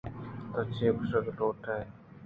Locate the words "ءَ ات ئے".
1.31-1.79